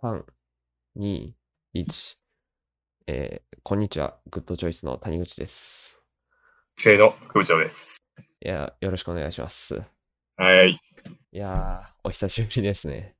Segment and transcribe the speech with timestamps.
[0.00, 0.22] 3、
[0.96, 1.32] 2、
[1.74, 2.16] 1。
[3.08, 4.16] えー、こんにちは。
[4.30, 5.98] グッドチョイスの谷口です。
[6.76, 7.98] 制の空長です。
[8.40, 9.82] いや、よろしくお願いします。
[10.36, 10.70] はい。
[10.70, 13.16] いやー、お久しぶりですね。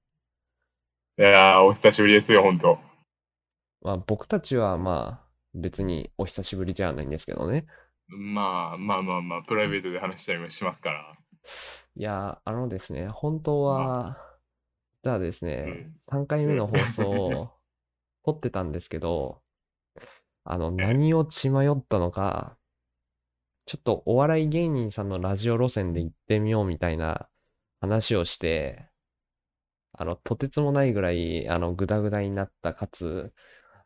[1.19, 2.79] いやー、お久しぶりですよ、ほんと。
[3.83, 7.67] まあ、僕たちはまあ、別にお久しぶりじゃないんですけどね。
[8.06, 11.19] まあまあまあまあ、プライベートで話したりもしますから。
[11.97, 14.28] いやー、あのですね、本当は、
[15.04, 15.94] 実はですうね、ん。
[16.09, 17.51] 3回目の放送を
[18.25, 19.43] 撮ってたんですけど、
[20.45, 22.57] あの、何を血迷ったのか、
[23.66, 27.29] ちょっとお笑い芸人さんのラジオ路線で行ってみようみたいな
[27.80, 28.88] 話をして、
[29.93, 33.33] あの、とてつもないぐらい、あの、グダグダになった、かつ、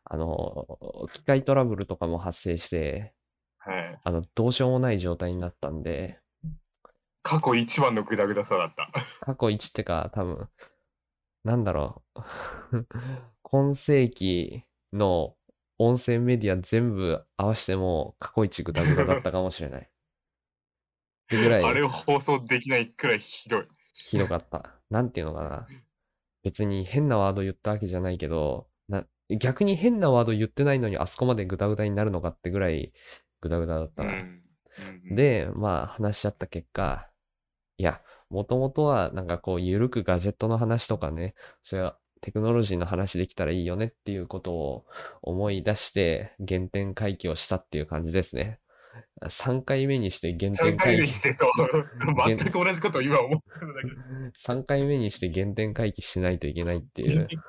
[0.05, 0.67] あの、
[1.13, 3.13] 機械トラブルとかも発生して、
[3.57, 3.99] はい。
[4.03, 6.19] あの、どうしようもない状態になったんで、
[7.23, 8.87] 過去一番のグダグダさだった。
[9.25, 10.49] 過去1ってか、多分、
[11.43, 12.21] なんだろう。
[13.43, 14.63] 今世紀
[14.93, 15.35] の
[15.77, 19.81] 音声メディア全部合わせても過去一グダグダだったかもしれない。
[19.81, 19.85] っ
[21.27, 23.67] てぐらいあれを放送できないくらいひどい。
[23.93, 24.79] ひどかった。
[24.89, 25.67] なんていうのかな。
[26.43, 29.05] 別に変なワード言ったわけじゃないけど、な
[29.39, 32.93] 逆に変なワード言ってないのにあそこまでグダグダになるのかってぐらい
[33.41, 34.13] グダグダだったな。
[34.13, 34.43] うん。
[35.09, 37.09] うん、で、まあ話し合った結果、
[37.77, 38.01] いや、
[38.33, 44.85] もともとはなんかこう、ゆるくガジェットの話とかね、それはテクノロジーの話できたらいいよねっていうことを
[45.21, 48.59] 思い出して原点回帰をしたっていう感じですね。
[49.23, 51.49] 3回目にして原点3回回帰、目にしてそう。
[52.27, 53.87] 現全く同じことを今思ってるんだけ
[54.49, 54.55] ど。
[54.55, 57.39] 3回目にして原点回帰しないといけないっていう、ちょ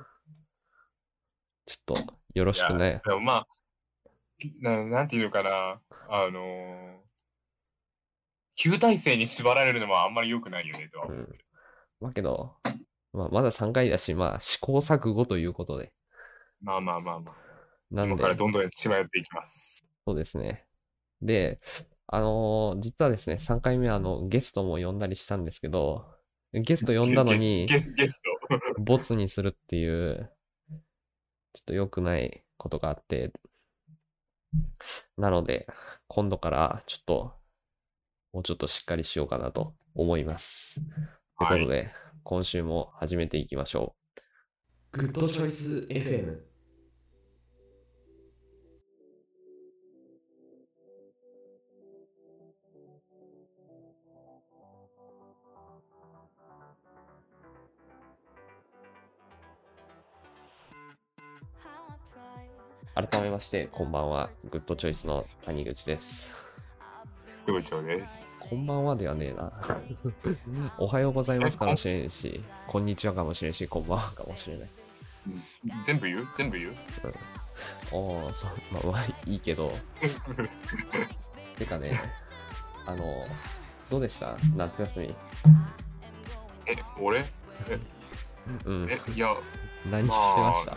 [1.81, 1.97] っと
[2.35, 3.01] よろしくね。
[3.07, 3.47] でもまあ、
[4.61, 5.81] ななんていうのかな。
[6.11, 7.04] あのー、
[8.65, 11.19] 旧体制に縛られるのもあんまり良くないよねとは思う。
[11.19, 11.29] うん。
[12.01, 12.55] まあけど、
[13.13, 15.93] まあまだ3回だし、まあ試行錯誤ということで。
[16.63, 17.35] まあまあまあまあ。
[17.91, 19.87] なんで今か、らどんどん血迷っていきます。
[20.07, 20.65] そうですね。
[21.21, 21.61] で、
[22.07, 26.07] あのー実はですね、3回目あの、ゲストも呼んだりしたんですけど、
[26.55, 28.31] ゲスト呼んだのに、ゲスゲスト。
[28.81, 30.33] ボツにするっていう、
[31.53, 33.31] ちょっと良くないことがあって、
[35.19, 35.67] なので、
[36.09, 37.44] 今度からちょっと、
[38.35, 40.81] もうちょっとしっかりしようかなと思います。
[41.39, 41.93] ということで、
[42.25, 43.95] 今週も始めていきましょ
[44.93, 44.99] う。
[44.99, 46.41] グッドチョイス FM。
[62.97, 64.31] 改めまして、こんばんは。
[64.51, 66.44] グッドチョイスの谷口です。
[67.53, 68.47] 部長です。
[68.49, 69.51] こんばんはではねえな。
[70.79, 74.69] おはようございますかもしれんし、こんにちはかもしれんし、こんばんはかもしれない。
[75.83, 76.29] 全部言う？
[76.37, 76.75] 全部言う？
[77.93, 79.73] おー、そう、まあまあいいけど。
[81.57, 82.01] てかね、
[82.87, 83.25] あの、
[83.91, 84.37] どうでした？
[84.57, 85.15] 夏休み。
[86.67, 87.25] え、俺？
[88.67, 88.87] うん。
[88.91, 89.35] え、いや、
[89.91, 90.73] 何ましてました？
[90.73, 90.77] あ、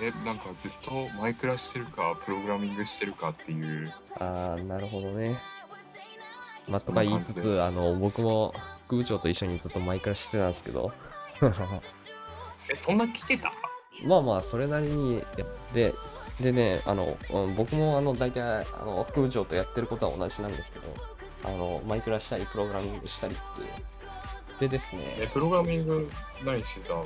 [0.00, 3.92] え、なんかずっとマイクラしてるか、プログラミングしてるかっていう。
[4.18, 5.38] あー、なるほどね。
[6.68, 8.54] まあ、とか言いつつ、あの、僕も
[8.86, 10.92] 副部長と一緒にずっとマイクラしてたんですけど、
[12.70, 13.52] え、そんな来てた？
[14.04, 15.94] まあまあ、それなりにやって、
[16.40, 18.40] でね、あの、うん僕もあの、大体、
[18.80, 20.86] あの、副部長とやってることは同じなんですけど、
[21.44, 23.68] あの、マイクラしたり、プログラミングしたりっていう。
[24.60, 26.08] でですえ、ね、プログラミング
[26.44, 27.04] 何してたの？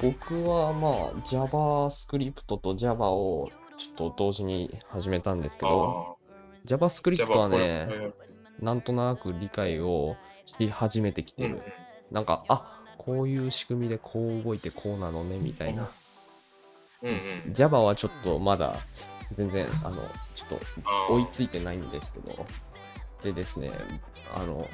[0.00, 6.16] 僕はまあ、JavaScript と Java をちょっと同時に始めたんですけど、
[6.66, 8.12] JavaScript あはね、え
[8.60, 10.16] なんとなく理解を
[10.46, 11.62] し始めてきてうんる。
[12.10, 15.90] なんか、あこういう仕組みでこう動いてこうなのね、みたいな。
[17.02, 17.54] うんうん。
[17.54, 18.76] Java はちょっとまだ
[19.32, 20.02] 全然、あの、
[20.34, 20.58] ちょっ
[21.06, 22.46] と追いついてないんですけど。
[23.22, 23.72] でですね、
[24.34, 24.68] あの、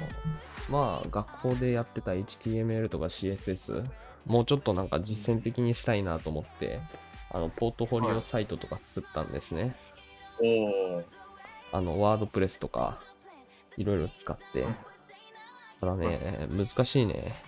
[0.69, 3.83] まあ、学校でやってた HTML とか CSS、
[4.25, 6.79] もうちょっとなんか実践的にしたいなと思って、
[7.31, 9.75] あの、ポートフォリオサイトとか作ったんですね。
[10.41, 11.03] おお。
[11.71, 12.99] あの、ワードプレスとか、
[13.77, 14.75] いろいろ使ってうん。
[15.81, 17.43] ただね、難しいね。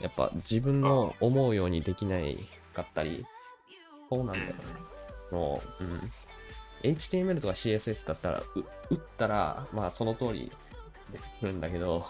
[0.00, 2.38] やっぱ自分の思うようにできない
[2.74, 3.26] かったり、
[4.08, 4.54] そうなんだよね。
[5.32, 6.00] の、うん。
[6.82, 10.50] HTML とか CSS だったら、う打ったら、まあその通り
[11.12, 12.04] できるんだけど、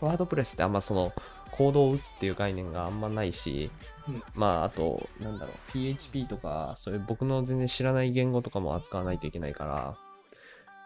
[0.00, 1.12] ワードプレスってあんまその、
[1.60, 3.70] コードを打つっていう概念があんまないし、
[4.08, 9.94] うんまああと、なんだろう、PHP とか、そういう僕の全然知らない言語とかも扱わないといけないから、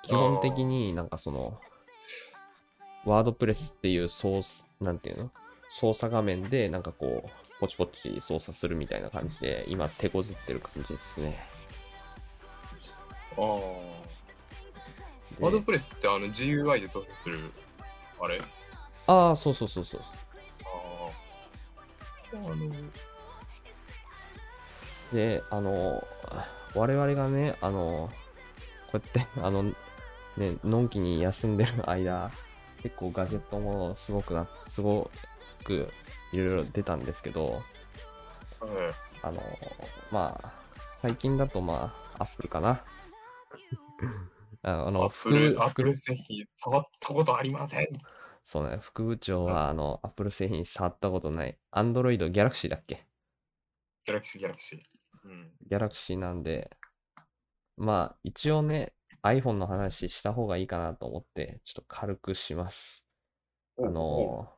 [0.03, 1.61] 基本的になんかその、
[3.05, 5.31] ワードプレスっていうソース、なんていうの？
[5.69, 11.39] 操作画面でなんかこう、ポチポチ操作するみたいな感じで、今手こずってる感じですね。
[13.39, 13.45] ああ。
[15.39, 17.39] でワードプレスってあの GUI で操作する、
[18.21, 18.43] あれ？
[19.07, 20.01] ああ、そうそうそうそう。
[22.37, 22.71] あの、
[25.13, 26.07] で、あの、
[26.75, 28.11] 我々がね、あの、
[28.91, 32.31] こうやって、あの、ね、のんきに休んでる間、
[32.83, 35.11] 結構ガジェットもすごくな、すご
[35.65, 35.89] く
[36.33, 37.63] いろいろ出たんですけど、はい
[39.25, 39.43] あの、
[40.11, 40.53] まあ、
[41.01, 42.85] 最近だとまあ、アップルかな。
[44.63, 47.89] あ あの、アップル、副アップル副製品触ったことありません。
[48.45, 51.59] そうね、副部長は、あの、アップル製品触ったことない。
[51.73, 53.07] Android Galaxy だっけ？
[54.05, 54.81] ギャラクシー、ギャラクシー。
[55.25, 55.53] うん。
[55.71, 56.77] Galaxy なんで、
[57.77, 58.93] まあ、一応ね、
[59.23, 63.09] iPhone の話した方がいいかなと思って、ちょっと軽くします。
[63.79, 64.53] あの、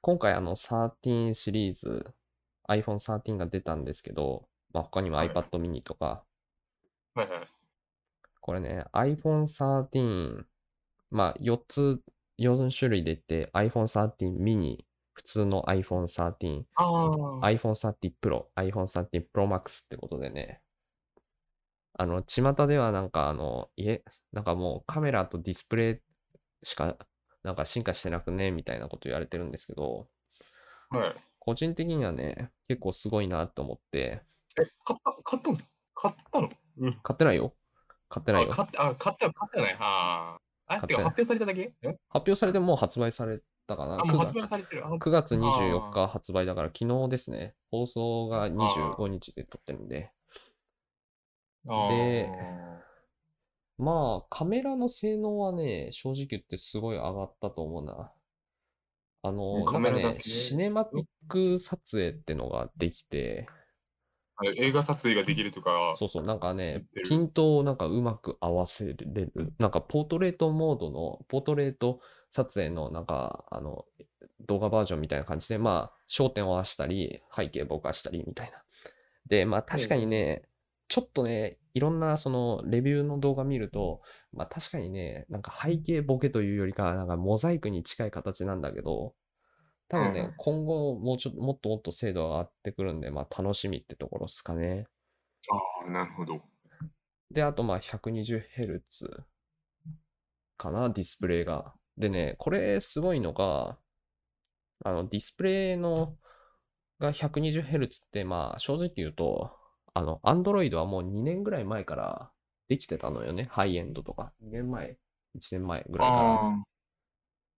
[0.00, 2.06] 今回あの13シリーズ、
[2.68, 6.24] iPhone 13が出たんですけど、まあ、他にもはい iPad mini とか、
[7.14, 7.48] はいはい。
[8.40, 10.46] これね、iPhone 13、
[11.10, 12.00] まあ、4つ、
[12.42, 14.84] 4種類出て、iPhone 13 mini、
[15.14, 17.50] 普通の iPhone 13、ああ。
[17.50, 20.60] iPhone 13 Pro、iPhone 13 Pro Max ってことでね、
[21.94, 24.02] あの、巷ではなんかあの、いえ、
[24.32, 26.02] なんかもうカメラとディスプレ
[26.62, 26.96] イしか、
[27.42, 30.08] なんか進化してなくね、みたいなこと言われてるんですけど、
[30.90, 31.14] はい。
[31.38, 34.22] 個人的にはね、結構すごいなと思って、
[34.58, 35.78] え、買った、買ったんす？
[35.94, 36.50] 買ったの？
[36.78, 36.92] うん。
[37.02, 37.54] 買ってないよ。
[38.08, 38.50] 買ってないあ、よ。
[38.52, 39.74] 買った、あ、買った、買ったよね。
[39.78, 40.51] はあ。
[40.66, 40.94] あ、て。
[40.94, 41.72] か発表されただけ？
[41.82, 41.88] え？
[41.88, 44.00] 発表されてもう発売されたかな？
[44.00, 44.86] あ、もう 9, 発売されてる。
[44.86, 47.54] あ9月24あ日発売だから昨日ですね。
[47.70, 50.10] 放送が25日で撮ってるんで。
[51.68, 52.82] あでー。
[53.78, 58.12] まあ、カメラの性能はね、正直言ってすごい上がったと思うな。
[59.22, 63.48] あの、なんかね、シネマティック撮影ってのができて、
[64.56, 69.32] 映画撮影ができるとか、そうそう、なんかねピントをなんかうまく合わせれる。
[69.58, 72.00] なんかポートレートモードの、ポートレート
[72.30, 73.84] 撮影のなんか、あの、
[74.46, 78.62] 動画バージョンみたいな感じで、まあ、焦点を合わせたり、背景ぼかしたりみたいな。
[79.28, 80.42] で、まあ確かにね、
[80.88, 84.02] ちょっとね、いろんなそのレビューの動画見ると、
[84.32, 89.14] まあ確かにね、なんか背景ボケというよりかは、なんかモザイクに近い形なんだけど、
[89.92, 94.86] 多分ね、うん今後もうちょっと、もっともっと精度が上がってくるんで、まあ楽しみってところですかね。
[95.50, 96.40] ああ、なるほど。
[97.30, 99.22] で、あとまあ 120Hz
[100.56, 101.74] かな、ディスプレイが。
[101.98, 103.76] でね、これすごいのが、
[104.82, 106.16] あの、ディスプレイの
[106.98, 109.50] が 120Hz って、まあ正直言うと、
[109.92, 112.30] あの、Android はもう2年ぐらい前から
[112.68, 114.32] できてたのよね、ハイエンドとか。
[114.42, 114.96] 2年前、
[115.36, 116.71] 1年前ぐらいから。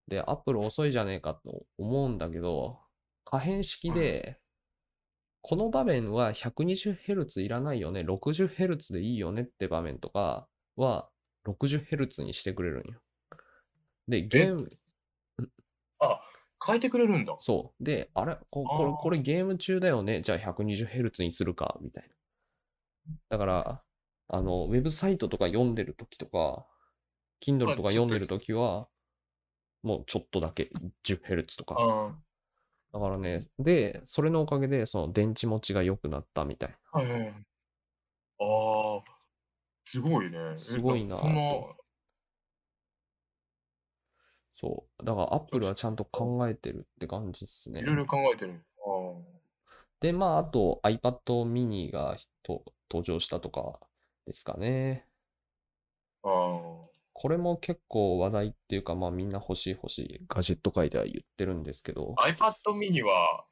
[0.08, 2.78] あで、Apple 遅いじゃねえかと思うんだけど、
[3.24, 4.38] 可変式で、
[5.40, 10.46] この場面は 120Hz いらないよね、60Hz でいいよねって場面とか
[10.76, 11.08] は
[11.46, 13.00] 60Hz にしてくれるんよ。
[14.08, 14.68] で、ゲーム、
[15.98, 16.20] あ、あ、
[16.66, 17.36] 変えてくれるんだ。
[17.38, 17.84] そう。
[17.84, 22.14] で、あれここれこれゲーム中だよねじゃあ 120Hz にするかみたいな。
[23.30, 23.82] だから、
[24.28, 26.66] あの、ウェブサイトとか読んでるときとか、
[27.44, 28.88] Kindle とか読んでるときは、
[29.84, 30.70] もうちょっとだけ
[31.04, 31.76] 10Hz とか。
[31.78, 32.14] あ
[32.92, 36.74] だからね、で、それのおかげで、その電池持ちが良くなったみたい。
[36.92, 37.32] あ、はいは。
[38.38, 39.02] ああ、
[39.84, 40.38] すごいね。
[40.54, 41.76] えすごいなその、
[44.54, 45.04] そう。
[45.04, 47.84] だから、Apple はちゃんと考えてるって感じですねい。
[47.84, 48.64] ろいろ考えてる。
[48.86, 49.34] あ
[50.00, 51.18] で、まあ、あと iPad
[51.50, 53.80] mini がと登場したとか
[54.26, 55.06] ですかね。
[56.22, 56.32] あ、あ
[57.14, 62.28] これも結構話題っていうか、まあみんな欲しい欲しいガジェット界では言ってるんですけど、あ。
[62.28, 63.46] iPad mini は、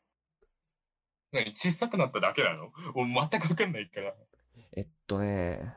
[1.32, 2.64] 何小さくなっただけなの？
[2.94, 4.14] もう全くわかんないから。
[4.76, 5.74] えっとね、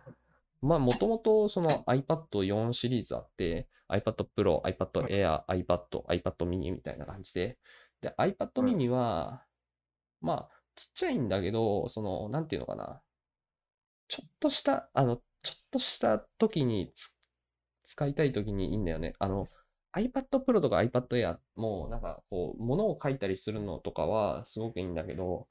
[0.61, 7.57] まあもともとその iPad4 シリーズあって、iPad Pro、iPad Air、iPad、iPad mini みたいな感じで、
[8.01, 9.43] で、iPad うん mini は、
[10.21, 13.01] まあちっちゃいんだけど、その、なんていうのかな、
[14.07, 17.14] ちょっとした、あの、ちょっとした時につ
[17.85, 19.13] 使いたい時にいいんだよね。
[19.19, 19.47] あの、
[19.95, 25.47] iPad Pro とか iPad Air も、なんかこう、物を書いたりするのとかはすごくいいんだけど、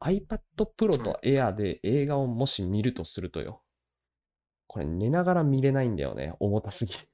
[0.00, 3.62] iPad Pro と Air で映画をもし見るとするとよ。
[4.66, 6.34] これ寝ながら見れないんだよね。
[6.40, 7.08] 重たすぎて。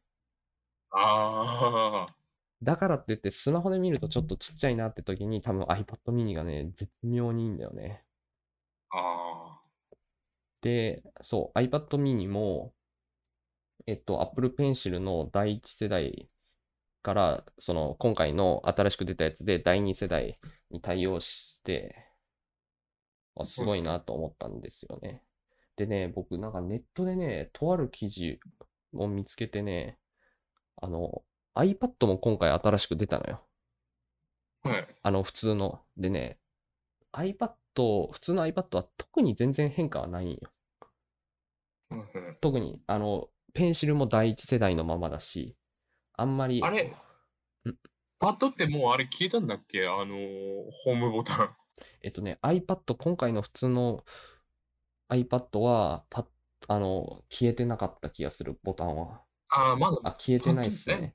[0.91, 2.15] ああ、
[2.63, 8.05] だからって言ってスマホで見るとちょっとちっちゃいなって時に多分 iPad mini がね、絶妙にいいんだよね。
[8.91, 9.61] あ
[10.63, 12.73] で、そう、iPad mini も、
[13.87, 16.29] えっと、Apple Pencil の第一世代
[17.03, 20.35] から、その今回の新しく出たやつで第2世代
[20.71, 22.07] に対応して、
[23.37, 25.23] あすごいなと思ったんですよね。
[25.77, 28.39] でね、僕なんかネットでね、とある記事
[28.95, 29.99] を見つけてね、
[30.81, 31.23] あの、
[31.55, 33.41] iPad も今回新しく出たのよ。
[34.65, 34.89] はい。
[35.03, 35.81] あの、普通の。
[35.97, 36.39] でね、
[37.13, 40.39] iPad、普通の iPad は特に全然変化はないんよ。
[42.41, 45.55] 特に、あの、ペンシルも第一世代のままだし、
[46.17, 46.85] あんまり、あれ？
[46.85, 46.95] ん
[48.19, 49.87] パッドってもうあれ消えたんだっけ？
[49.87, 51.57] あのー、ホームボタン。
[52.03, 54.05] えっとね、iPad、今回の普通の
[55.11, 56.27] iPad は、パッ、
[56.69, 59.23] あの、消えてなかった気がする、ボタンは。
[59.49, 61.15] あー、まだ、あ、消えてないっすね。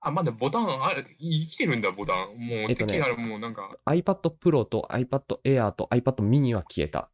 [0.00, 2.36] あ、まだボタン、あれ、生きてるんだ、ボタン。
[2.36, 7.10] もう、えっとねもうなんか、iPad Pro と iPad Air と iPad mini は消えた。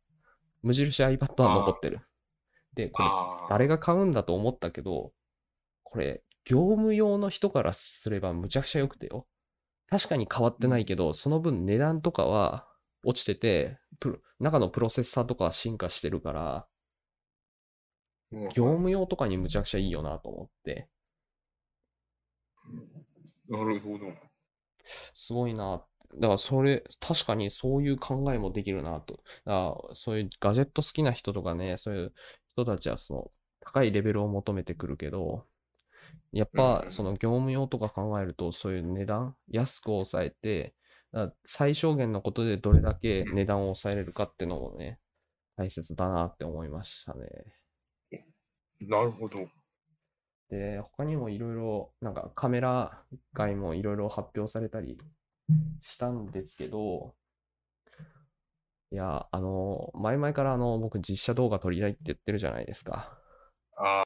[0.62, 2.00] 無印 iPad は残ってる。
[2.74, 3.08] で、これ、
[3.50, 5.12] 誰が買うんだと思ったけど、
[5.82, 9.26] これ、業務用の人からすればむちゃくちゃ良くてよ。
[9.88, 12.68] 確かに変わってないけど、その分値段とかは
[13.04, 13.78] 落ちてて、
[14.38, 16.66] 中のプロセッサーとかは進化してるから、
[18.54, 20.88] 業務用とかにむちゃくちゃいいよなと思って、
[23.48, 24.12] なるほど。
[25.14, 25.82] すごいな。
[26.14, 29.14] だからそれ、確かにそういう考えもできるなと。
[29.44, 32.14] だからそういうガジェット好きな人とかね、そういう
[32.64, 35.46] 人たちはその高いレベルを求めてくるけど、
[36.32, 40.74] やっぱうんその業務用とか考えると、そういう値段、安く抑えて、
[41.44, 44.98] 最小限のことでどれだけ値段を抑えれるかっていうのもね、
[45.56, 47.28] 大切だなって思いましたね。
[48.80, 49.48] なるほど。
[50.50, 53.02] で、他にもいろいろ、なんかカメラ
[53.34, 54.98] 界もいろいろ発表されたり
[55.80, 57.14] したんですけど、
[58.90, 63.18] いや、あの、前々からあの、僕実写動画撮りたいって言ってるじゃないですか。
[63.76, 64.02] あ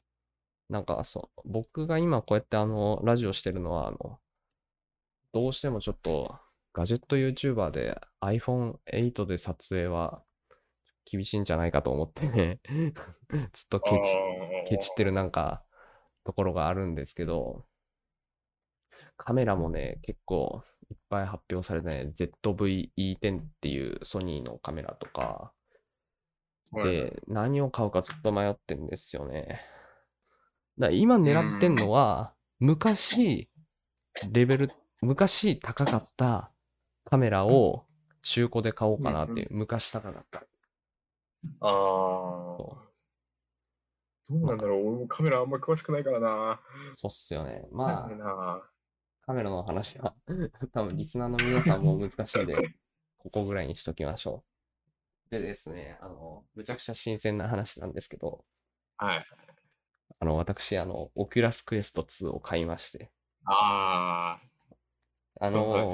[0.69, 4.19] なんかそう、僕が今こうやってあの、ラジオしてるのは、あの、
[5.31, 6.37] どうしてもちょっと、
[6.73, 10.23] ガジェット YouTuber で iPhone8 で撮影は
[11.05, 12.59] 厳しいんじゃないかと思ってね、
[13.53, 15.63] ずっとあケチ、ーケチってるなんか、
[16.23, 17.65] ところがあるんですけど、
[19.17, 25.21] カメラもね、結構いっぱい発表されてね、ZV-E10 っていうソニーのカメラとか、
[26.71, 29.61] はいで、何を買うかずっと迷ってんですよね。
[30.79, 33.47] だから今狙ってんのは、昔、
[34.31, 34.71] レベル、
[35.01, 36.51] 昔高かった
[37.05, 37.85] カメラを
[38.23, 40.43] 中古で買おうかなっていう、昔高かった。
[41.59, 41.69] あー。
[41.69, 42.77] そ
[44.29, 44.87] どうなんだろう。
[44.87, 46.59] 俺もカメラあんま詳しくないからな。
[46.93, 47.67] そうっすよね。
[47.71, 48.72] まあ
[49.25, 50.13] カメラの話は、
[50.73, 52.55] 多分リスナーの皆さんも難しいんで、
[53.17, 54.43] ここぐらいにしときましょ
[55.27, 55.29] う。
[55.29, 58.43] でですね、あの、むちゃくちゃ新鮮な話なんですけど、
[58.97, 59.25] はい。
[60.19, 63.11] あの、私、あの、オキュラスクエスト2を買いまして、
[63.45, 64.39] あ
[65.39, 65.85] あ、あの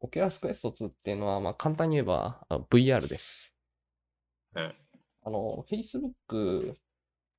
[0.00, 3.54] オキュラスクエスト2っていうのは、まあ、簡単に言えば、あ VR です。
[4.54, 4.76] あ、はい。
[5.22, 6.76] あの、Facebook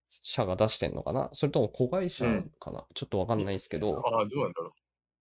[0.10, 1.30] 社が出してんのかな？
[1.34, 2.52] それとも子会社うん。
[2.60, 4.74] かな、ちょっとわかんないですけど、ああ、どうなんだろ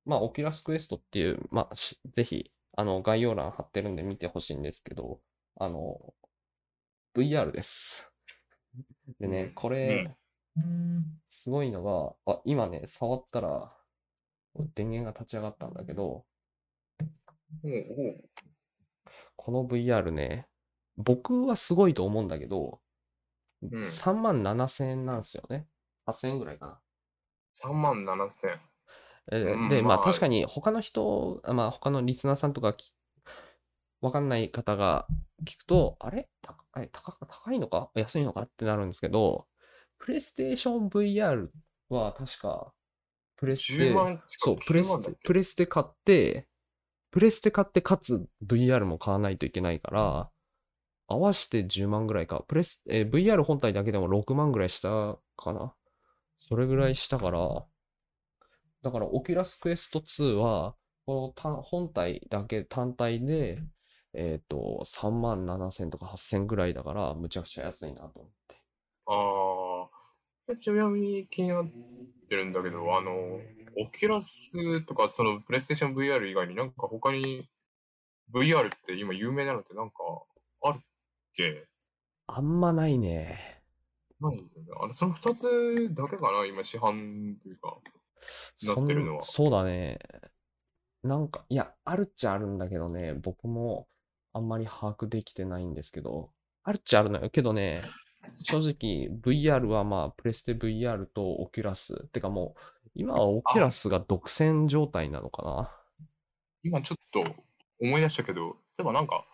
[0.07, 5.21] まあ、オキュラスクエストっていう、まあ、しぜひ、あの、概要欄貼ってるんで見てほしいんですけど、
[5.57, 6.15] あの、
[7.15, 8.11] VR です。
[9.19, 10.17] でね、これ、
[11.29, 13.73] すごいのが、あ、今ね、触ったら、
[14.75, 16.25] 電源が立ち上がったんだけど。
[19.35, 20.47] この VR ね、
[20.97, 22.81] 僕はすごいと思うんだけど、
[23.63, 25.67] ん3万7千円なんですよね。
[26.07, 26.81] 8000円ぐらいかな。
[27.55, 28.51] 3万7千。
[28.51, 28.66] えーうん
[29.31, 30.05] で、まあまあ。
[30.05, 32.93] 確かに他の人、まあ他のリスナーさんとかき
[34.01, 35.07] わかんない方が
[35.45, 36.29] 聞くと、あれ？
[36.43, 37.91] 高い高いのか？
[37.95, 38.43] 安いのか？
[38.43, 39.47] ってなるんですけど、
[39.99, 41.49] プレイステーション VR
[41.89, 42.73] は確か、
[43.37, 45.17] プレステ10、万近そう、くプレ9万だっけ？
[45.17, 46.49] ステ、プレステ買って、
[47.11, 50.31] プレステ買ってかつ VR も買わないといけないから、
[51.09, 52.45] 合わせて10万ぐらいか。
[52.47, 55.73] プレス、えー VR 本体だけでも6万ぐらいしたかな。
[56.39, 57.65] それぐらいしたから、
[58.87, 60.77] だから、オキュラスクエスト2は、
[61.07, 63.59] この単本体だけ単体で、
[64.15, 68.57] えっ、と、3万7千とか8千ぐらいだから、むちゃくちゃ安いなと思って。
[69.07, 70.57] ああ。
[70.57, 71.67] ちなみに気になっ
[72.29, 73.11] てるんだけど、あの、
[73.77, 77.49] オキュラスとか、そのプレイステーション VR 以外になんか他に
[78.33, 79.97] VR って今有名なのってなんか
[80.63, 80.81] あるっ
[81.35, 81.67] け？
[82.29, 83.61] あんまないね。
[84.21, 84.43] なんだ
[84.81, 86.47] あのその2つだけかな？
[86.47, 87.77] 今市販というか。
[88.67, 89.99] なってるのはそうだね。
[91.03, 93.89] なんか、いや、あるっちゃあるんだけどね、僕も
[94.33, 96.33] あんまり把握できてないんですけど、
[96.65, 97.31] あるっちゃあるのよ。
[97.31, 97.81] けどね、
[98.43, 105.73] 正直 VR はまあ、プレステ VR とオキュラス、てかもう、今はオキュラスが独占状態なのかな
[106.63, 107.23] 今ちょっと
[107.81, 109.25] 思い出したけど、そういえばなんか、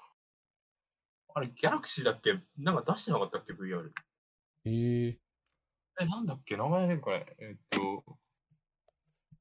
[1.35, 2.39] あれ、ギャラクシーだっけ？
[2.59, 3.91] なんか出してなかったっけ ?VR。
[4.67, 5.19] ええ
[6.01, 6.59] え、なんだっけ？
[6.59, 8.05] 名前出るかねえっと、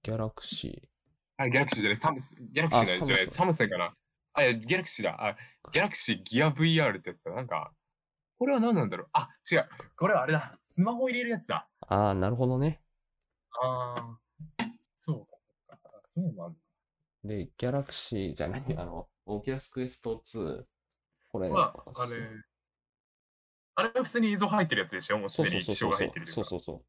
[0.03, 0.81] ギャラクシ
[1.37, 3.93] あ、ギャラクシーじゃない、サムス、ギャラクシーじゃない、あじゃないササムスンかな。
[4.33, 5.15] あ、いや、ギャラクシーだ。
[5.23, 5.35] あ、
[5.71, 7.31] ギャラクシーギア VR ってやつだ。
[7.31, 7.71] なんか、
[8.39, 9.69] これは何なんだろうあ、違う。
[9.95, 10.57] これはあれだ。
[10.63, 11.67] スマホ入れるやつだ。
[11.81, 11.85] ー。
[11.93, 12.81] ああ、なるほどね。
[13.61, 14.17] ああ、
[14.95, 15.89] そうか、そうか。
[15.97, 16.59] あそうなんだ。
[17.23, 20.63] で、ギャラクシーじゃない、あの、オキュラスクエスト2。
[21.29, 22.11] これ、まあ、あれ、
[23.75, 25.19] あれは普通に映像入ってるやつでしょ？
[25.19, 26.85] もうすでにそうそうそう液晶が入ってるそうそうそう。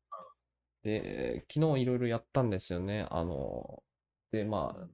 [0.82, 3.06] で、昨日いろいろやったんですよね。
[3.10, 3.82] あの、
[4.30, 4.88] で、まあ、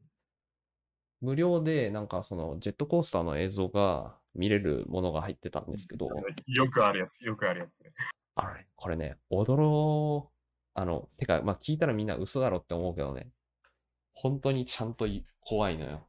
[1.20, 6.06] 無料でなんかそのジェットコースターの映像が見れるものが入ってたんですけど、
[6.46, 7.92] よくあるやつ、よくあるやつね。
[8.36, 10.28] あれ、これね、驚、
[10.74, 13.30] あの、てか、まあ聞いたらみんな嘘だろって思うけどね、
[14.12, 16.08] 本当にちゃんとい怖いのよ。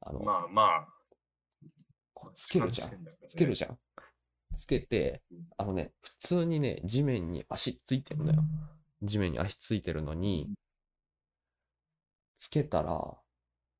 [0.00, 3.04] あの、まあまあ、つけるじゃん。
[3.26, 3.78] つけるじゃん。
[4.58, 5.22] つけて、
[5.56, 8.42] あのね、普通にね、地面に足ついてるのよ。
[9.02, 10.50] 地面に足ついてるのに、
[12.36, 13.16] つけたら、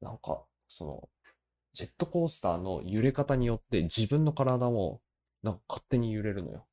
[0.01, 1.09] なんか、その、
[1.73, 5.01] ジェットコースターの揺れ方によって自分の体も、
[5.43, 6.67] なんか勝手に揺れるのよ。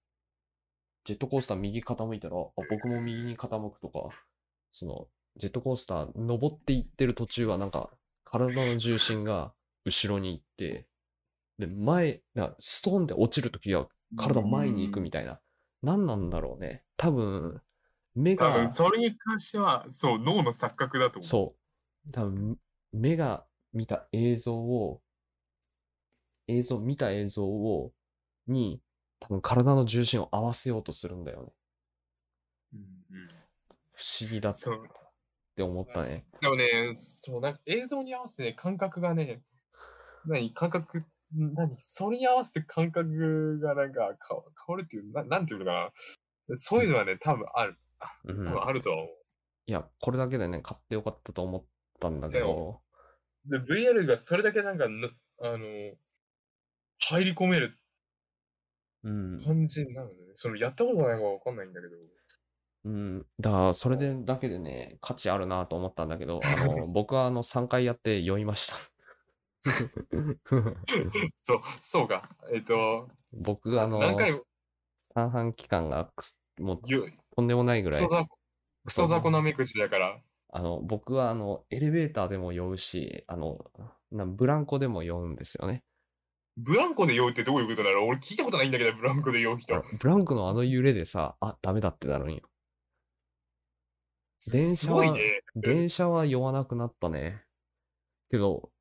[1.06, 4.10] ジェットコースター右傾いたら、あ、僕も右に傾くとか、
[4.72, 5.08] その、
[5.38, 7.92] ジェットコースター登っていってる途中はなんか、
[8.24, 9.54] 体の重心が
[9.86, 10.88] 後ろに行って、
[11.60, 15.40] で、前、なストーンって落ちるときは体前に行くみたいな。
[15.82, 16.84] 何なんだろうね。
[16.98, 17.62] 多分、
[18.16, 21.28] 目が多分、、それに関しては、そう、脳の錯覚だと思う。
[21.28, 21.56] そ
[22.08, 22.12] う。
[22.12, 22.58] 多分、
[22.92, 25.02] 目が見た映像を、
[26.48, 27.92] 映像、見た映像を、
[28.48, 28.82] に、
[29.20, 31.54] 多分体の重心を合わせようとするんだよね。
[32.74, 33.30] うんうん
[33.98, 34.90] 不思議だっそう。
[35.56, 36.26] て思ったね。
[36.42, 39.42] でもね、そう、なんか映像に合わせて感覚がね、
[40.26, 41.06] 何、感覚、
[41.36, 44.38] 何、それに合わせて感覚がなんか変
[44.76, 45.92] わるっていう、ななんていうのか
[46.50, 46.58] な。
[46.58, 47.78] そういうのはね、多分ある。
[48.26, 49.08] うん多分あるとは思
[49.68, 51.66] いや、これだけでね、買ってよかったと思っ
[52.00, 52.82] たんだけど、
[53.48, 53.50] う。
[53.50, 55.58] で、VR がそれだけなんかぬ、あの、
[57.00, 57.80] 入り込める
[59.04, 59.40] うん。
[59.44, 60.14] 感じになるね。
[60.34, 61.96] その、やったことないからわかんないんだけど。
[62.86, 63.26] うん。
[63.40, 68.76] だから、それでだけでね、価値あるなと思ったんだけど、あの、 僕はあの、3回やって酔いました。
[71.36, 72.30] そう、そうか。
[72.54, 74.42] えっと、僕があの、何回も、
[75.14, 78.26] 三半期間がくすもうゆとんでもないぐらいクソ、雑魚、
[78.86, 80.20] クソ雑魚なめくじだから。
[80.50, 83.66] あの、僕はあの、エレベーターでも酔うし、あの、
[84.12, 85.84] なブランコでも酔うんですよね。
[86.58, 89.84] ブランコで酔うってどういうことなの俺聞いたことないんだけど、ブランコで酔う人。
[90.00, 92.42] ブランコのあの揺れでさ、あ、ダメだってなるんよ。
[94.52, 95.42] 電す車は、ごいね。
[95.56, 97.44] 電車は酔わなくなったね。
[98.30, 98.72] けど、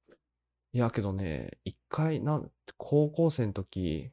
[0.74, 4.12] いやけどね、一回、なん、高校生の時、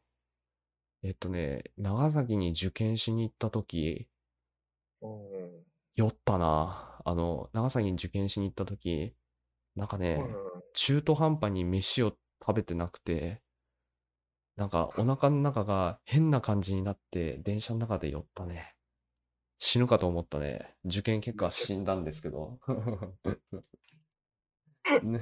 [1.04, 4.08] えっとね、長崎に受験しに行った時、
[5.02, 7.02] うん酔ったな。
[7.04, 9.13] あの、長崎に受験しに行った時、
[9.76, 10.24] なんかね、
[10.74, 13.41] 中途半端に飯を食べてなくて、
[14.56, 18.76] なんかお腹の中が変な感じになって、電車の中で酔ったね。
[19.58, 20.76] 死ぬかと思ったね。
[20.86, 22.60] 受験結果は死んだんですけど。
[25.04, 25.21] ね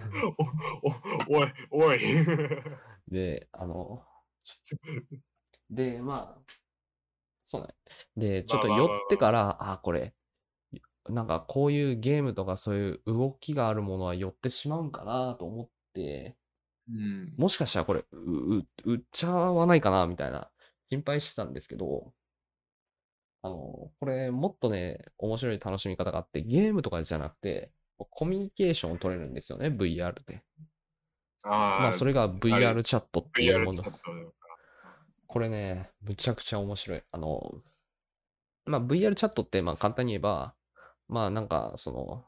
[1.27, 1.99] お、お、おい、おい。
[3.07, 4.03] で、あの、
[5.69, 6.53] で、まあ、
[7.45, 7.75] そうね。
[8.15, 10.13] で、ちょっとまあまあまあ酔ってから、あ、これ、
[11.09, 16.37] なんかこういうゲームとかそういう動きがあるものは寄ってしまうんかなと思って、
[16.89, 17.33] うん。
[17.37, 20.51] もしかしたらこれ、売っちゃわないかなみたいな
[20.89, 22.13] 心配してたんですけど、
[23.41, 27.71] あの、これもっとね、面白い楽しみ方があって、ゲームとかじゃなくて、
[28.05, 30.43] コミュニケーションを取れるんですよね、VR で。
[31.43, 33.83] あまあ、それが VR チャットっていうもの
[35.27, 37.03] これね、むちゃくちゃ面白い。
[37.11, 37.53] あの、
[38.65, 40.55] まあ、VR チャットって、まあ、簡単に言えば、
[41.07, 42.25] まあ、なんか、その、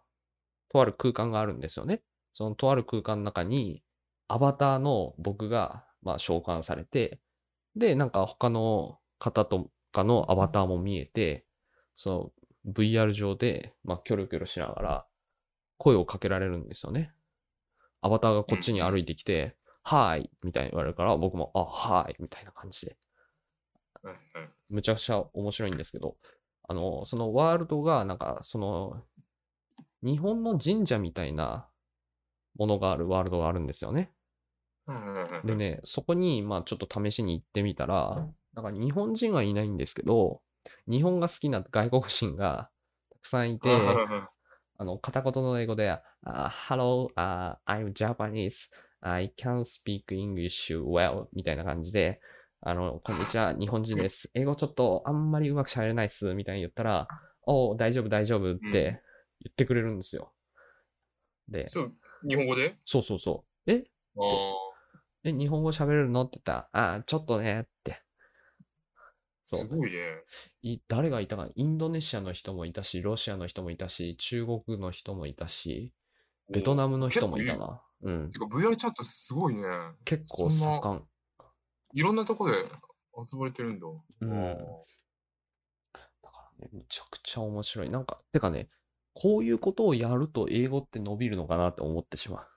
[0.70, 2.04] とある空間があるんですよね。
[2.34, 3.84] そのとある空間の中に、
[4.28, 7.20] アバターの僕が、まあ、召喚されて、
[7.76, 11.46] で、なんか他の方とかのアバターも見えて、
[11.96, 12.32] そ
[12.66, 15.06] の VR 上で、まあ、キョロキョロしながら、
[15.82, 17.12] 声をかけられるんですよね。
[18.02, 22.98] アバターがこっちに歩いてきて、はーいみたいに言われるから、僕も、あ、はーいみたいな感じで。
[24.70, 26.18] むちゃくちゃ面白いんですけど、
[26.68, 29.04] あの、そのワールドが、なんか、その、
[30.04, 31.68] 日本の神社みたいな
[32.56, 34.12] ものがあるワールドがあるんですよね。
[35.46, 40.42] でね、そこに、まあちょっと試しに行ってみたら、なんか日本人はいないんですけど、
[40.88, 42.70] 日本が好きな外国人が、
[43.22, 43.70] くさんいて、
[44.82, 46.02] あの、片言の英語で、あ
[46.68, 48.68] Hello,、uh, I'm Japanese.
[49.00, 51.28] I can speak English well.
[51.34, 52.20] みたいな感じで、
[52.62, 54.28] あの、こんにちは、日本人です。
[54.34, 56.34] 英語ちょっとあんまりうまく喋れないっす。
[56.34, 57.08] みたいに言ったら、
[57.44, 59.02] おう大丈夫、大丈夫ってうん言
[59.50, 60.34] ってくれるんですよ。
[61.48, 61.94] で、そう、
[62.28, 62.76] 日本語で？
[62.84, 63.72] そうそうそう。
[63.72, 63.84] え？
[65.24, 66.24] え、日本語喋れるの？
[66.24, 68.02] って言ったら、あ、ちょっとねって。
[69.58, 69.68] そう。
[69.68, 70.00] すごいね。
[70.62, 71.52] い誰がいたかな？
[71.56, 75.94] インドネシアの人もいたし、ロシアの人もいたし、中国の人もいたし、
[76.52, 77.82] ベトナムの人もいたな。
[78.04, 78.32] うんい。
[78.32, 79.64] てか VR チャットすごいね。
[80.06, 81.04] 結構盛ん。
[81.94, 82.58] いろんなとこで
[83.18, 83.88] 遊ばれてるんだ。
[84.22, 84.30] うん
[85.94, 87.90] だからね、めちゃくちゃ面白い。
[87.90, 88.70] なんか、てかね、
[89.14, 92.48] こういうことをやると英語って伸びるのかなって思ってしま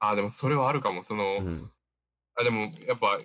[0.00, 1.04] あー、でもそれはあるかも。
[1.04, 1.38] その、う。
[1.38, 1.70] うん。
[2.34, 3.18] あ、でもやっぱ、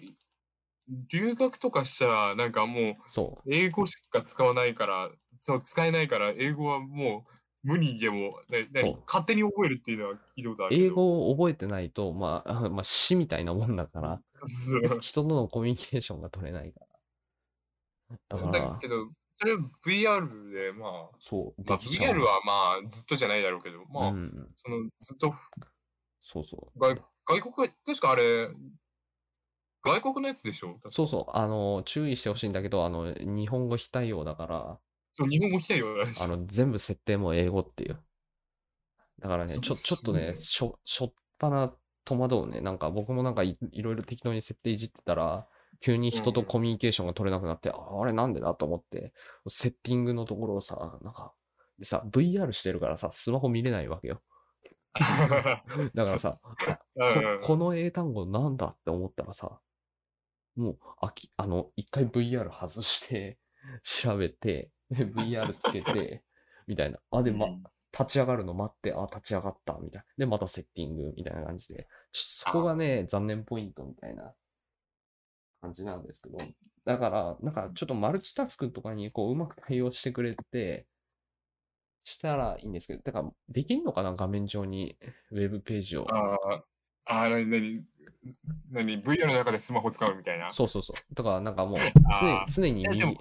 [1.12, 3.54] 留学とかしたら、なんかもう、そう。
[3.54, 7.32] 英語しか使わないから、そう、使えないから、英語はもう
[7.63, 10.75] 無理でも、ね、何そう勝手に覚えるっていうのは聞いたことある。
[10.75, 14.21] 英語を覚えてないと、まあ、あ まあ、死みたいなもんだから、
[15.01, 18.17] 人とのコミュニケーションが取れないから。
[18.27, 25.34] だかだら、けど、それは VR で、まあ、そう、まあ、VR はまあ、ずっとじゃないだろうけど、まあ、うん、その、ずっと
[26.19, 26.80] そうそう。
[26.80, 28.49] 外、外国、確かあれ、
[29.84, 30.78] 外国のやつでしょ？
[30.89, 34.80] そうそう、あの、注意してほしいんだけど、あの、日本語非対応だから、
[35.12, 36.24] そう、日本語来たようだし。
[36.24, 38.00] あの、全部設定も英語っていう。
[39.20, 42.62] だからね、ちょ、ちょっとね、すしょ、しょっぱな戸惑うね。
[42.62, 45.48] なんか僕もなんかいいろいろ適当に設定いじってたら、
[45.80, 49.13] 急に人とうんコミュニケーションが取れなくなって、ああれなんでだと思って、
[49.48, 51.34] セッティングのところをさ、なんか、
[51.78, 54.22] でさ、VR してるからさ、スマホ見れないわけよ。
[54.94, 55.04] だ
[55.62, 55.63] か
[55.96, 59.60] らさ、ここの英単語なんだって思ったらさ、
[60.55, 63.39] もう、あき、あの、一回 VR 外して、
[63.83, 66.23] 調べて、 で VR つけて、
[66.67, 66.99] みたいな。
[67.11, 70.05] あ、で、ま、うん立ち上がるの待って、あ、立ち上がった、みたいな。
[70.17, 71.89] で、またセッティング、みたいな感じで。
[72.13, 74.33] そこがね、残念ポイントみたいな
[75.61, 76.37] 感じなんですけど。
[76.85, 80.87] だから、なんかちょっとマルチタスクとかにこう、うまく対応してくれて、
[82.03, 84.15] したらいいんですけど、だから、できんのかな？
[84.15, 84.97] 画面上に、
[85.31, 86.07] ウェブページを。
[86.09, 86.63] ああ、
[87.05, 87.85] ああ、なになに、
[88.71, 90.51] なに、VR の中でスマホ使うみたいな。
[90.51, 91.15] そうそうそう。
[91.15, 93.15] だから、なんかもうあー常、常に右えでも、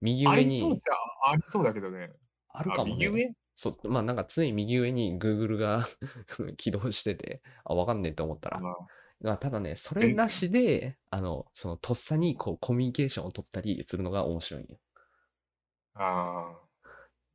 [0.00, 2.10] 右上ありそうにじゃありそうだけどね。
[2.48, 3.08] ああるかもね。
[3.08, 3.34] 右上？
[3.56, 5.86] そう、まあなんか常に右上に Google が
[6.56, 8.60] 起動してて、あ、わかんねえと思ったら。
[8.60, 8.76] まあ
[9.20, 14.78] まあただね、それなしで、あの、そのとっさにこうコミュニケーションを取ったりするのが面白いんよ。
[15.94, 16.60] あ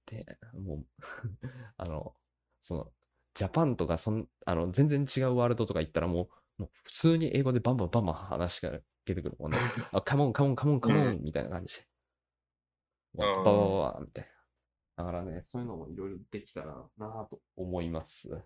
[0.06, 0.86] で、もう、
[1.78, 2.14] あの、
[2.60, 2.92] その、
[3.40, 8.72] ジャパンとかそん、あの、全然違うワールドとか行ったらもう、もう普通に英語でバンバンバンバン話が
[9.06, 9.58] 出てくるもんね。
[9.94, 11.78] あ、カモンカモンカモンカモンみたいな感じ
[13.14, 13.52] ババババ
[13.94, 14.30] バみたい
[14.98, 15.06] な。
[15.06, 18.30] だからね、そういうのもいろいろできたらなぁと思います。
[18.36, 18.44] あ。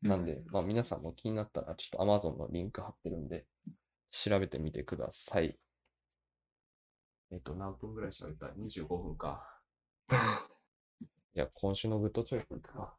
[0.00, 3.44] なんで、まあ皆さんも気になったら、ちょっと Amazon のリンク貼ってるんで、
[4.08, 5.60] 調べてみてください。
[7.32, 9.60] えっと、何分ぐらい喋った ?25 分か。
[11.34, 12.96] じゃあ、今週のグッドチョイスいくか。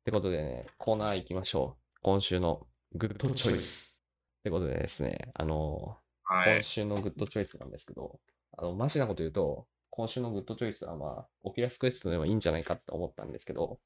[0.00, 1.98] ってことでね、コーナー行きましょう。
[2.02, 3.98] 今週のグッドチョイス。
[4.40, 6.54] ってことでですね、あの、はい。
[6.54, 8.18] 今週のグッドチョイスなんですけど、
[8.56, 13.78] あの、マジなこと言うと、今週のグッドチョイスはまあ、オキュラスクエストでもいいんじゃないかって思ったんですけど、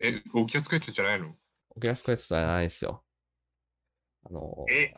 [0.00, 1.32] え、オキュラスクエストじゃないの？
[1.76, 3.04] オキュラスクエストじゃないですよ。
[4.24, 4.92] あの、え？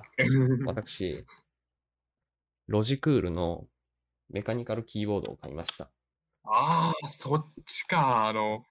[0.65, 1.27] 私、
[2.69, 3.67] ロジクールの
[4.31, 5.91] メカニカルキーボードを買いました。
[6.45, 8.29] ああ、そっちか。
[8.29, 8.65] あの、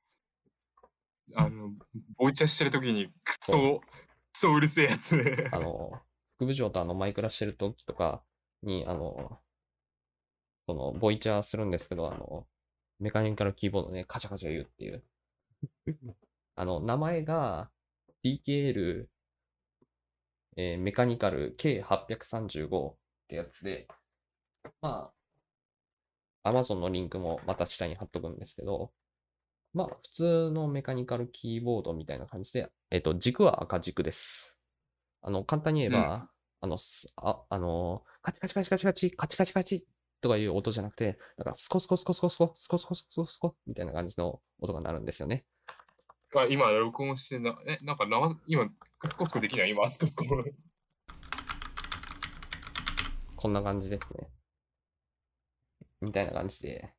[1.35, 1.71] あの、
[2.17, 3.81] ボイチャしてるときにクソ、
[4.33, 5.47] クソうるせえやつ。
[5.51, 5.91] あの、
[6.35, 8.23] 副部長とあのマイクラしてる時とか
[8.63, 9.39] に、あの、
[10.67, 12.47] その、ボイチャーするんですけど、あの、
[12.99, 15.03] メカニカルキーボードね、カチャカチャ言うっていう。
[16.55, 17.69] あの、名前が
[18.23, 19.07] DKL、
[20.57, 22.95] えーメカニカル K835 っ
[23.29, 23.87] てやつで、
[24.81, 25.11] ま
[26.43, 28.91] あ、Amazon のリンクもまた下に貼っとくんですけど、
[29.73, 34.57] まあ、普通のメカニカルキーボードみたいな感じで、えっ、と、軸は赤軸です。
[35.21, 36.29] あの、簡単に言えば、
[36.61, 39.87] あの、すあ、あの、カチカチカチカチカチ、カチカチカチ
[40.21, 45.45] とかいう音じゃなくて、なんか、スコスコスコスコスコ、スコスコスコスコみたいな感じの音が鳴るんですよね。
[46.35, 48.67] あ今、録音してな、え、なんか生、今、
[49.05, 49.69] スコスコできない？
[49.69, 50.25] 今、スコスコ。
[53.35, 54.29] こんな感じですね。
[56.01, 56.93] みたいな感じで。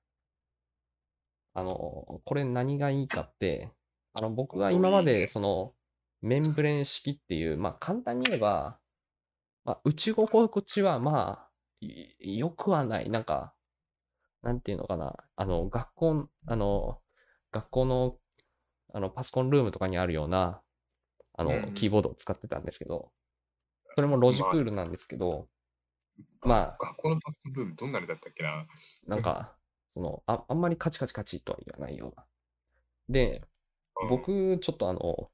[1.54, 3.70] あの、これ何がいいかって、
[4.14, 5.74] あの、僕が今まで、その、
[6.22, 8.78] メンブレン式っていう、まあ、簡単に言えば、
[9.64, 13.08] まあ、打ち心地は、まあ、いよくはない。
[13.08, 13.54] なんか、
[14.42, 15.16] なんていうのかな。
[15.36, 17.00] あの、学校、あの、
[17.52, 18.16] 学校の、
[18.92, 20.62] あの、パソコンルームとかにあるような、
[21.34, 23.12] あの、うんキーボードを使ってたんですけど、
[23.94, 25.48] それもロジクールなんですけど、
[26.42, 28.66] まあ学校のパソコンルームどんなのだったっけな
[29.06, 29.56] なんか、
[29.92, 32.24] その、ああんまりカチカチカチとは言わないような。
[33.08, 33.42] で、
[34.02, 35.30] うん僕、ちょっとあの、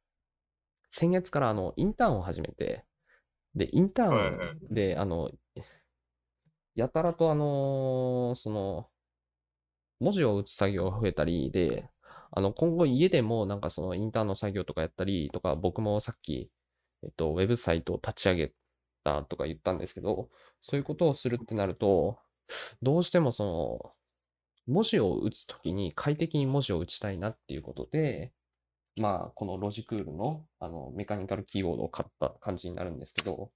[0.88, 2.84] 先月からあの、インターンを始めて、
[3.54, 5.30] で、インターンで、あの、
[6.74, 8.88] やたらとあの、その、
[10.00, 11.88] 文字を打つ作業が増えたりで、
[12.30, 16.50] あの、今後家でもなんかそのインターンの作業とかやったりとか、僕もさっき、
[17.02, 18.52] えっと、ウェブサイトを立ち上げ
[19.04, 20.28] たとか言ったんですけど、
[20.60, 22.18] そういうことをするってなると、
[22.82, 23.92] どうしてもその、
[24.66, 28.32] 文字を打つときに快適に文字を打ちたいなっていうことで、
[28.96, 33.50] まあ、このロジクールのあのメカニカルキーボードを買った感じになるんですけど、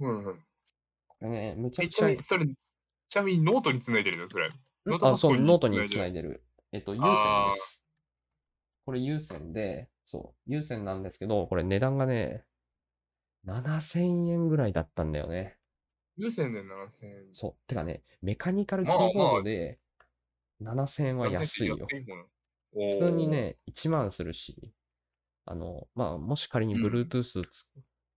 [0.00, 0.34] うんうん。
[1.08, 2.46] これね、むちゃえ、くちゃそれ、
[3.08, 4.50] ちなみにノートにつないでるのそれ。
[4.86, 6.42] ノートあ、そう、ノートにつないでる。
[6.72, 7.10] えっと、有線
[7.52, 7.82] です。
[8.84, 12.44] これ有線で、そう、有線なんですけど、これ値段がね、
[13.46, 15.56] 7000円ぐらいだったんだよね。
[16.16, 17.28] 有線で7000円。
[17.32, 17.54] そう。
[17.66, 19.78] てかね、メカニカルキまあーボードで
[20.62, 21.76] 7000円は安いよ。
[21.76, 22.28] 7000円方なの
[22.90, 23.28] 普通に。
[23.28, 24.72] ね、1万するし、
[25.46, 27.68] あの、まあ、もし仮にうん Bluetooth つ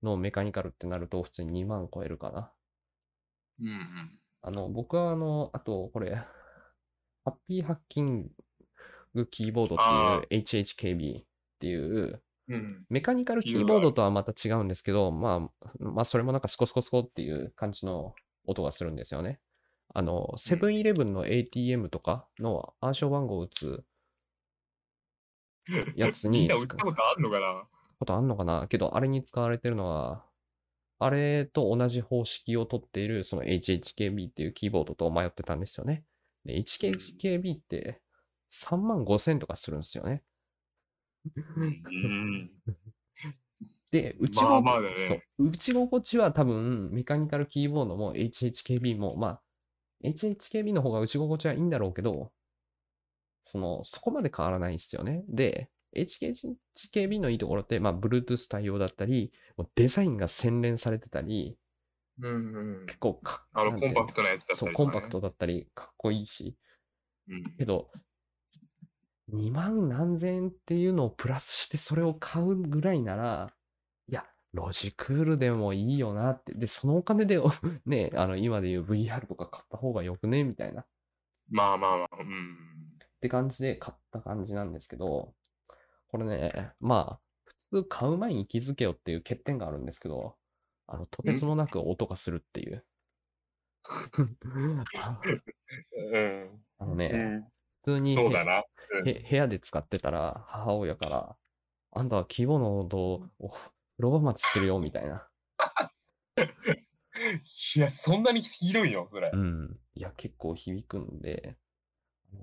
[0.02, 2.52] のメカニカルってなると、普通に2万超えるかな。
[3.62, 4.20] うんうん。
[4.42, 8.30] あの、僕はあの、あと、これ、ハッピーハッキン
[9.14, 11.26] グキーボードあっていう HHKB っ
[11.60, 12.86] ていう、うん。
[12.90, 19.40] メカニカルキーボードとはまた違うんですけど、まあ、まあ、それもなんかスコスコスコっていう感じの音がするんですよね。
[19.94, 23.84] あの、セブンイレブンの ATM とかの暗証番号を打つ
[25.96, 27.68] やつにみんな売使うったことあんのかな？
[28.00, 28.68] ことあんのかな？
[28.68, 30.26] けど、あれに使われてるのは、
[31.00, 36.04] あれと同じ方式をとっているその HHKB っていうキーボードと迷ってたんですよね。
[36.44, 38.02] で、HHKB って
[38.52, 40.24] 3万5千とかするんですよね。
[41.36, 41.40] う
[42.08, 42.52] ん。
[43.92, 49.42] で、打ちまあ心まあそう打ち心地は多分メカニカルキーボードも HHKB も、まあ、
[50.04, 52.32] HHKB の方が打ち心地はいいんだろうけど、
[53.44, 55.24] その、そこまで変わらないんですよね。
[55.30, 61.58] で、HHKB のいいところって、まあ、Bluetooth 対応だったり、もうデザインが洗練されてたり、
[62.20, 62.86] うんうん。
[62.88, 66.56] 結構かあの、コンパクトなやつだったりとそう、コンパクトだったり、かっこいいし。
[67.30, 67.44] うん。
[67.58, 67.90] けど、
[69.32, 73.54] 2万何千円っていうのをプラスしてそれを買うぐらいなら、
[74.58, 76.54] ロジクールでもいいよなって。
[76.56, 77.40] で、そのお金で、
[77.86, 80.44] ね、あの、今で言う VR とか買った方がよくね？
[80.44, 80.82] みたいな。
[80.82, 80.86] っ
[81.50, 82.58] まあまあまあ、うん。
[83.22, 85.36] て感じで買った感じなんですけど、
[86.08, 90.36] これね、まあ、普通買う前に気づけよっていう欠点があるんですけど、
[90.88, 92.84] あの、とてつもなく音がするっていう。
[96.80, 97.42] あのね、うん。
[97.44, 97.50] 普
[97.84, 98.58] 通にそうだな。
[98.58, 101.36] うんへ部屋で使ってたら、母親から、
[101.92, 103.54] あんたはキーボードの音を
[103.98, 105.28] 風呂場待ちするよ、みたいな。
[107.76, 109.38] いや、そんなにひどいよ、それう。
[109.38, 109.80] ん。
[109.96, 111.58] いや、結構響くんで、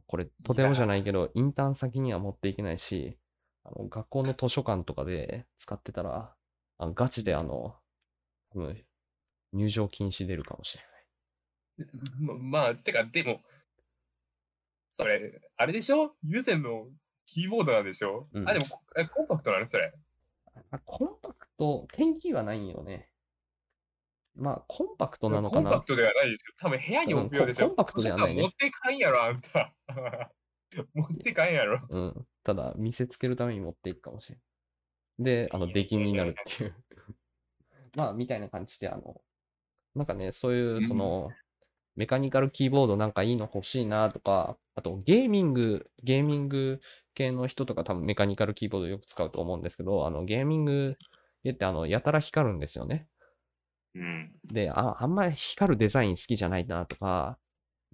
[0.07, 3.19] これ、とてもじゃないけど、インターン先には持っていけないし、
[3.62, 6.35] あの学校の図書館とかで使ってたら、
[6.79, 7.77] あガチであの、
[8.51, 8.85] 多分
[9.53, 10.95] 入場禁止出るかもしれない。
[12.19, 13.43] ままあ、てか、でも、
[14.90, 16.17] それ、あれでしょ？
[16.25, 16.88] 有線の
[17.27, 18.81] キーボードなんでしょ、うんあ、でもコ、
[19.23, 19.93] ンパクトなのそれ。
[20.71, 23.11] あコンパクト、天気はないんよね。
[24.37, 25.87] まあ、コンパクトなのかなコンパク。
[25.87, 29.75] トではないでしょ多分部屋に置くようでしょ、うんココンパクトではないね持ってかんやろ、あんた。
[30.95, 31.81] 持ってかんやろ。
[31.88, 32.27] うん。
[32.43, 34.40] ただ、見せつけるために持っていくかもしれん。
[35.25, 36.75] で、あの、出禁になるっていう。
[37.97, 39.23] まあ、みたいな感じで、あの、
[39.95, 41.31] なんかね、そういうう、んその、
[41.97, 46.81] メカニカルキーボードなんかいいの欲しいなとか、あと、ゲーミング、ゲーミング
[47.14, 50.97] 系の人とか多分メカニカルキーボードよく使うと思うんですけど、あの、ゲーミング
[51.44, 53.07] でって、あの、やたら光るんですよね。
[53.94, 54.33] うん。
[54.44, 57.38] で、あ、あんまり光るデザイン好きじゃないなとか、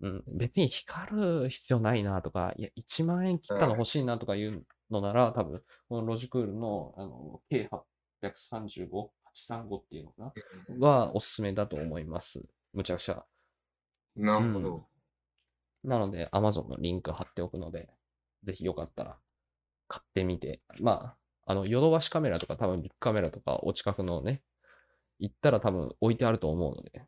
[0.01, 8.89] うん、別に光る必要ないなとか、いや、1万円切ったの欲しいなとかいうのなら、多分、このロジクールの、あの、K835、
[9.35, 10.33] 835っていうのか
[10.79, 12.43] なはおすすめだと思います。
[12.73, 13.25] むちゃくちゃ。
[14.17, 14.87] なるほど。
[15.85, 17.91] なので、Amazon のリンク貼っておくので、
[18.45, 19.19] ぜひよかったら
[19.89, 20.61] 買ってみて。
[20.81, 21.17] まあ、
[21.51, 24.41] あの、ヨドバシカメラとか多分ビッグカメラとかお近くのね、
[25.19, 27.03] 行ったら多分置いてあると思うので、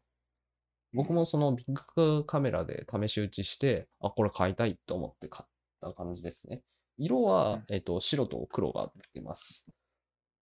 [0.92, 5.48] 僕もそのビッグカメラで試し打ちして、あ、これ買いたいと思って買っ
[5.80, 6.62] た感じですね。
[6.98, 9.64] 色は、えっと、白と黒が出てます。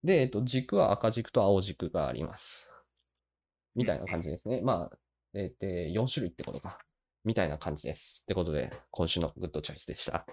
[0.03, 2.71] で、えっと、軸は赤軸と青軸があります。
[3.75, 4.63] みたいな感じですね。
[4.63, 4.99] まあ、
[5.35, 6.79] で、で4種類ってことか。
[7.23, 8.23] みたいな感じです。
[8.23, 10.25] ってことで、今週のグッドチョイスでした。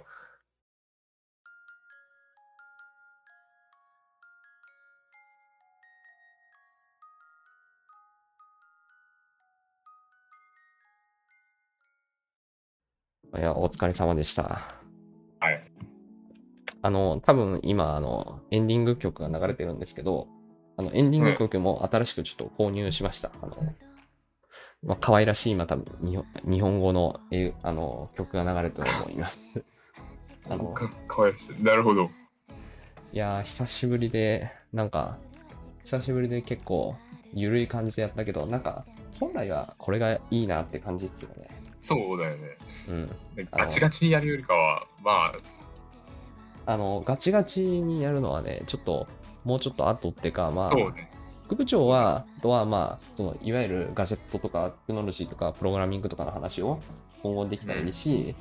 [13.36, 14.76] いや、お疲れ様でした。
[15.40, 15.72] はい。
[16.82, 20.28] あの、多分今、あの、エンディング曲が流れてるんですけど、
[20.78, 23.32] あの、エンディング曲も新しくちょっと購入しました。
[23.42, 23.58] あの、
[24.84, 29.50] まあ、可愛らしい、また日本日本語のえあの曲が流れてると思います。
[30.50, 31.64] あの、かかわいらしい。
[31.64, 32.10] なるほど。
[33.12, 35.18] いやー、久しぶりで、なんか、
[35.84, 36.96] 久しぶりで結構、
[37.34, 38.86] ゆるい感じでやったけど、なんか、
[39.20, 41.50] 本来はこれがいいなって感じですよね。
[41.88, 42.58] そうだよね。
[42.90, 43.16] うん。
[43.52, 45.34] ガチガチにやるよりかは、まあ、
[46.66, 49.08] あの、ガチガチにやるのはね、ちょっと、
[49.46, 51.10] もうちょっと後ってか、まあ、そうね。
[51.46, 56.80] 副部長は、とはまあ、その、いわゆるガジェットとか、テクノロジーとか、プログラミングとかの話を
[57.24, 58.36] 今後できたらいいし、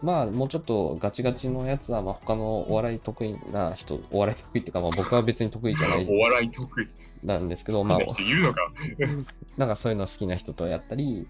[0.00, 6.88] まあ、もうちょっとガチガチのやつは、まあ、他のお笑い得意な人、お笑い得意っていうか、まあ、僕は別に得意じゃない お笑い得意
[7.24, 7.98] なんですけど、まあ。
[9.56, 11.26] なんかそういうの好きな人とやったり、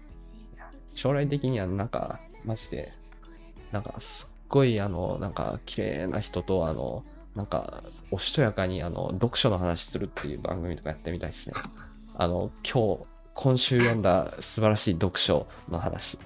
[0.97, 2.91] 将来的にはなんか、マジで、
[3.71, 7.03] なんかすっごい、あの、なんか綺麗な人と、あの、
[7.35, 11.53] なんか、おしとやかに、あの、読書の話するっていう番組とかやってみたいですね。
[12.17, 13.05] あの、今日、
[13.35, 16.17] 今週読んだ素晴らしい読書の話、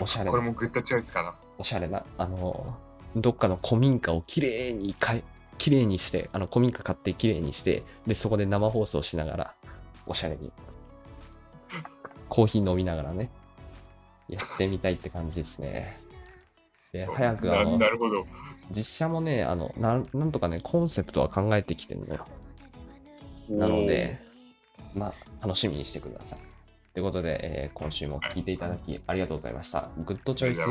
[0.00, 1.34] おしゃれこれもグッドチョイスかな。
[1.58, 2.74] おしゃれな、あの、
[3.14, 5.22] どっかの古民家を綺麗にかい、
[5.58, 9.54] 綺麗にして、あの、古民家買って綺麗にして、で、そこで生放送しながら、
[10.06, 10.50] おしゃれに、
[12.32, 13.28] コーヒー飲みながらね、
[14.26, 15.98] やってみたいって感じですね。
[16.90, 18.24] で、早くあなの、なるほど。
[18.70, 22.26] 実写もね、あの、なんなんとかね、コンセプトは考えてきてるのよ。
[23.50, 24.18] なので、
[24.94, 26.38] まあ、楽しみにしてください。
[26.94, 29.90] ということで、えー今週も聞いていただきありがとうございました。
[29.98, 30.62] グッドチョイス。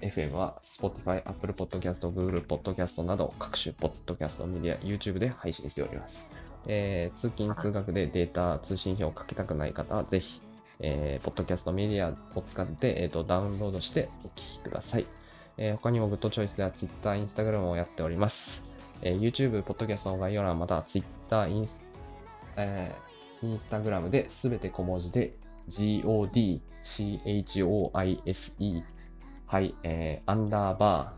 [0.00, 6.26] FM は Spotify、Apple Podcast、Google Podcast など各種ポッドキャストメディア、YouTube で配信しております。
[6.66, 10.40] えー通勤・通学でデータ、通信費をかけたくない方はぜひ、
[10.80, 15.06] えー、ポッドキャストメディアを使って、えーとダウンロードしてお聞きください。
[15.56, 18.62] えー他にもグッドチョイスでは Twitter、Instagram をやっております。
[19.02, 21.80] えー YouTube、ポッドキャストの概要欄または Twitter、インス
[22.56, 25.36] えーインスタグラムですべて小文字で
[25.68, 26.62] GODCHOISE
[29.46, 31.12] はい、えーアンダーバ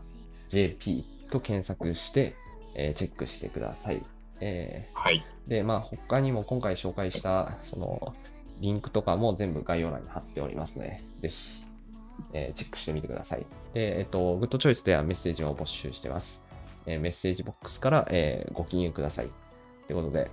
[0.49, 2.35] ー JP と検索して、
[2.75, 4.03] えーチェックしてください。
[4.39, 5.23] えはい。
[5.47, 8.13] ーで、まあ、他にも今回紹介した、その、
[8.59, 11.63] リンクとかも全部概要欄に貼っておりますので、ぜひ、
[12.33, 13.45] えーチェックしてみてください。
[13.73, 16.43] で、えっ、と、グッドチョイスではメッセージを募集してます。
[16.85, 19.29] えーメッセージボックスから、えご記入ください。
[19.87, 20.31] ということで、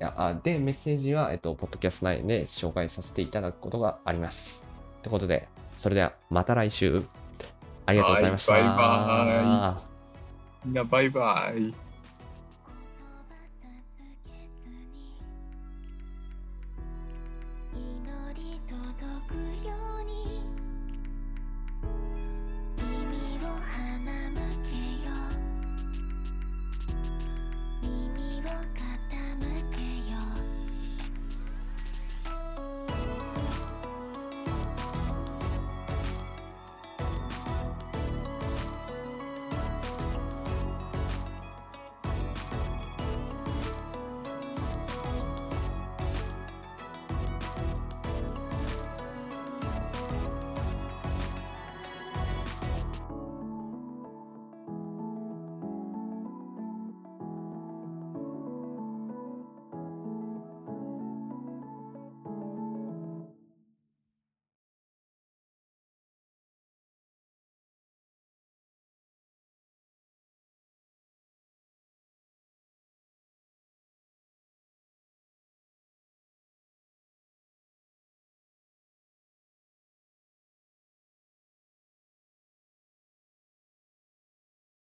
[0.00, 4.64] いやあで、メッセージは、えっ、と、ポッドキャスト内で紹介させていただくことがあります。
[5.02, 7.04] ということで、それではまた来週。
[7.84, 8.52] ありがとうございました。
[8.52, 9.92] はいバイ
[10.64, 11.91] みんなバイバイ。